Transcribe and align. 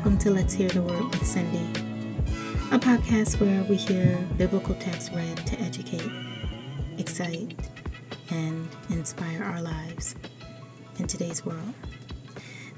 to 0.00 0.30
Let's 0.30 0.54
Hear 0.54 0.68
the 0.70 0.80
Word 0.80 1.04
with 1.04 1.26
Cindy, 1.26 1.64
a 2.72 2.78
podcast 2.78 3.38
where 3.38 3.62
we 3.64 3.76
hear 3.76 4.16
biblical 4.38 4.74
texts 4.76 5.10
read 5.12 5.36
to 5.46 5.60
educate, 5.60 6.10
excite, 6.96 7.54
and 8.30 8.66
inspire 8.88 9.44
our 9.44 9.60
lives 9.60 10.16
in 10.98 11.06
today's 11.06 11.44
world. 11.44 11.74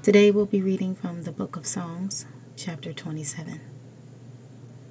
Today 0.01 0.31
we'll 0.31 0.45
be 0.45 0.61
reading 0.61 0.95
from 0.95 1.23
the 1.23 1.31
book 1.31 1.55
of 1.55 1.65
Psalms, 1.65 2.25
chapter 2.57 2.91
27. 2.91 3.61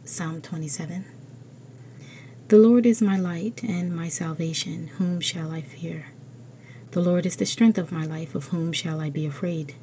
Psalm 0.04 0.40
27. 0.40 1.04
The 2.48 2.58
Lord 2.58 2.86
is 2.86 3.02
my 3.02 3.18
light 3.18 3.62
and 3.62 3.94
my 3.94 4.08
salvation. 4.08 4.88
Whom 4.98 5.20
shall 5.20 5.52
I 5.52 5.60
fear? 5.60 6.06
The 6.92 7.00
Lord 7.02 7.26
is 7.26 7.36
the 7.36 7.46
strength 7.46 7.78
of 7.78 7.92
my 7.92 8.04
life. 8.04 8.34
Of 8.34 8.48
whom 8.48 8.72
shall 8.72 9.00
I 9.00 9.10
be 9.10 9.26
afraid? 9.26 9.74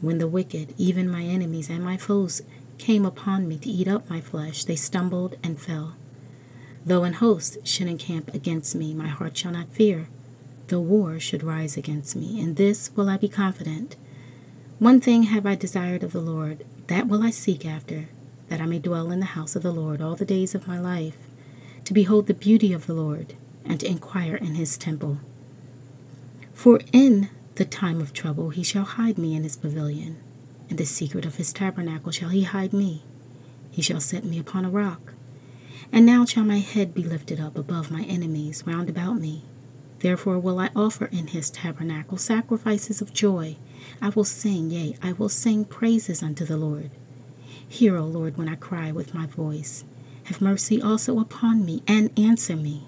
When 0.00 0.18
the 0.18 0.28
wicked, 0.28 0.74
even 0.76 1.10
my 1.10 1.22
enemies 1.22 1.70
and 1.70 1.82
my 1.82 1.96
foes, 1.96 2.42
came 2.78 3.06
upon 3.06 3.48
me 3.48 3.58
to 3.58 3.70
eat 3.70 3.88
up 3.88 4.08
my 4.10 4.20
flesh, 4.20 4.64
they 4.64 4.76
stumbled 4.76 5.36
and 5.42 5.60
fell. 5.60 5.96
Though 6.84 7.04
an 7.04 7.14
host 7.14 7.58
should 7.66 7.86
encamp 7.88 8.32
against 8.34 8.74
me, 8.74 8.94
my 8.94 9.08
heart 9.08 9.36
shall 9.36 9.52
not 9.52 9.72
fear. 9.72 10.08
Though 10.68 10.80
war 10.80 11.18
should 11.18 11.42
rise 11.42 11.76
against 11.76 12.14
me, 12.14 12.40
in 12.40 12.54
this 12.54 12.90
will 12.94 13.08
I 13.08 13.16
be 13.16 13.28
confident. 13.28 13.96
One 14.78 15.00
thing 15.00 15.24
have 15.24 15.46
I 15.46 15.54
desired 15.54 16.02
of 16.02 16.12
the 16.12 16.20
Lord, 16.20 16.64
that 16.88 17.08
will 17.08 17.22
I 17.22 17.30
seek 17.30 17.64
after, 17.64 18.08
that 18.48 18.60
I 18.60 18.66
may 18.66 18.78
dwell 18.78 19.10
in 19.10 19.20
the 19.20 19.26
house 19.26 19.56
of 19.56 19.62
the 19.62 19.72
Lord 19.72 20.02
all 20.02 20.14
the 20.14 20.24
days 20.24 20.54
of 20.54 20.68
my 20.68 20.78
life, 20.78 21.16
to 21.84 21.94
behold 21.94 22.26
the 22.26 22.34
beauty 22.34 22.72
of 22.72 22.86
the 22.86 22.94
Lord, 22.94 23.34
and 23.64 23.80
to 23.80 23.86
inquire 23.86 24.36
in 24.36 24.56
his 24.56 24.76
temple. 24.76 25.18
For 26.52 26.80
in 26.92 27.30
the 27.56 27.64
time 27.64 28.00
of 28.00 28.12
trouble 28.12 28.50
he 28.50 28.62
shall 28.62 28.84
hide 28.84 29.18
me 29.18 29.34
in 29.34 29.42
his 29.42 29.56
pavilion. 29.56 30.18
In 30.68 30.76
the 30.76 30.84
secret 30.84 31.24
of 31.24 31.36
his 31.36 31.52
tabernacle 31.52 32.12
shall 32.12 32.28
he 32.28 32.42
hide 32.42 32.72
me. 32.72 33.02
He 33.70 33.82
shall 33.82 34.00
set 34.00 34.24
me 34.24 34.38
upon 34.38 34.64
a 34.64 34.70
rock. 34.70 35.14
And 35.92 36.04
now 36.04 36.24
shall 36.24 36.44
my 36.44 36.58
head 36.58 36.94
be 36.94 37.02
lifted 37.02 37.40
up 37.40 37.56
above 37.56 37.90
my 37.90 38.02
enemies 38.02 38.64
round 38.66 38.90
about 38.90 39.14
me. 39.14 39.44
Therefore 40.00 40.38
will 40.38 40.58
I 40.58 40.70
offer 40.76 41.06
in 41.06 41.28
his 41.28 41.50
tabernacle 41.50 42.18
sacrifices 42.18 43.00
of 43.00 43.14
joy. 43.14 43.56
I 44.02 44.10
will 44.10 44.24
sing, 44.24 44.70
yea, 44.70 44.96
I 45.02 45.12
will 45.12 45.28
sing 45.28 45.64
praises 45.64 46.22
unto 46.22 46.44
the 46.44 46.56
Lord. 46.56 46.90
Hear, 47.68 47.96
O 47.96 48.04
Lord, 48.04 48.36
when 48.36 48.48
I 48.48 48.56
cry 48.56 48.92
with 48.92 49.14
my 49.14 49.26
voice. 49.26 49.84
Have 50.24 50.40
mercy 50.40 50.82
also 50.82 51.18
upon 51.18 51.64
me, 51.64 51.82
and 51.86 52.16
answer 52.18 52.56
me. 52.56 52.86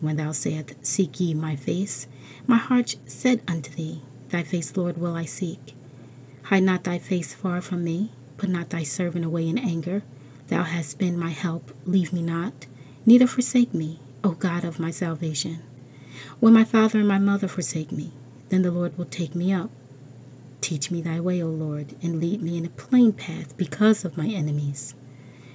When 0.00 0.16
thou 0.16 0.32
sayest, 0.32 0.74
Seek 0.82 1.20
ye 1.20 1.34
my 1.34 1.56
face, 1.56 2.06
my 2.46 2.56
heart 2.56 2.96
said 3.06 3.42
unto 3.46 3.70
thee, 3.74 4.00
Thy 4.30 4.42
face, 4.42 4.76
Lord, 4.76 4.96
will 4.96 5.14
I 5.14 5.26
seek. 5.26 5.74
Hide 6.44 6.62
not 6.62 6.84
thy 6.84 6.98
face 6.98 7.34
far 7.34 7.60
from 7.60 7.84
me, 7.84 8.12
put 8.38 8.48
not 8.48 8.70
thy 8.70 8.82
servant 8.82 9.24
away 9.24 9.46
in 9.46 9.58
anger. 9.58 10.02
Thou 10.48 10.62
hast 10.62 10.98
been 10.98 11.18
my 11.18 11.30
help, 11.30 11.72
leave 11.84 12.12
me 12.12 12.22
not, 12.22 12.66
neither 13.04 13.26
forsake 13.26 13.74
me, 13.74 14.00
O 14.24 14.30
God 14.30 14.64
of 14.64 14.80
my 14.80 14.90
salvation. 14.90 15.62
When 16.40 16.54
my 16.54 16.64
father 16.64 16.98
and 16.98 17.08
my 17.08 17.18
mother 17.18 17.48
forsake 17.48 17.92
me, 17.92 18.12
then 18.48 18.62
the 18.62 18.70
Lord 18.70 18.96
will 18.96 19.04
take 19.04 19.34
me 19.34 19.52
up. 19.52 19.70
Teach 20.60 20.90
me 20.90 21.02
thy 21.02 21.20
way, 21.20 21.42
O 21.42 21.48
Lord, 21.48 21.94
and 22.02 22.20
lead 22.20 22.42
me 22.42 22.56
in 22.56 22.66
a 22.66 22.70
plain 22.70 23.12
path 23.12 23.56
because 23.56 24.04
of 24.04 24.16
my 24.16 24.26
enemies. 24.26 24.94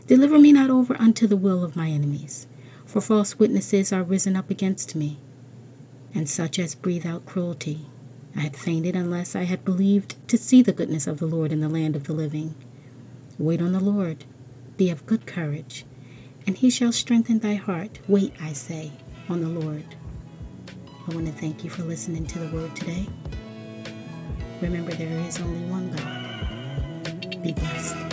Deliver 0.07 0.37
me 0.37 0.51
not 0.51 0.69
over 0.69 0.95
unto 0.99 1.25
the 1.25 1.37
will 1.37 1.63
of 1.63 1.75
my 1.75 1.89
enemies 1.89 2.47
for 2.95 3.01
false 3.01 3.37
witnesses 3.37 3.91
are 3.91 4.03
risen 4.03 4.37
up 4.37 4.49
against 4.49 4.95
me, 4.95 5.19
and 6.13 6.29
such 6.29 6.57
as 6.57 6.75
breathe 6.75 7.05
out 7.05 7.25
cruelty. 7.25 7.87
I 8.33 8.39
had 8.39 8.55
fainted 8.55 8.95
unless 8.95 9.35
I 9.35 9.43
had 9.43 9.65
believed 9.65 10.15
to 10.29 10.37
see 10.37 10.61
the 10.61 10.71
goodness 10.71 11.05
of 11.05 11.19
the 11.19 11.25
Lord 11.25 11.51
in 11.51 11.59
the 11.59 11.67
land 11.67 11.97
of 11.97 12.05
the 12.05 12.13
living. 12.13 12.55
Wait 13.37 13.61
on 13.61 13.73
the 13.73 13.81
Lord, 13.81 14.23
be 14.77 14.89
of 14.89 15.05
good 15.05 15.27
courage, 15.27 15.83
and 16.47 16.57
he 16.57 16.69
shall 16.69 16.93
strengthen 16.93 17.39
thy 17.39 17.55
heart. 17.55 17.99
Wait, 18.07 18.31
I 18.41 18.53
say, 18.53 18.93
on 19.27 19.41
the 19.41 19.49
Lord. 19.49 19.95
I 21.05 21.13
want 21.13 21.25
to 21.25 21.33
thank 21.33 21.65
you 21.65 21.69
for 21.69 21.83
listening 21.83 22.25
to 22.27 22.39
the 22.39 22.55
word 22.55 22.73
today. 22.77 23.07
Remember, 24.61 24.93
there 24.93 25.19
is 25.27 25.41
only 25.41 25.69
one 25.69 25.91
God. 25.91 27.43
Be 27.43 27.51
blessed. 27.51 28.04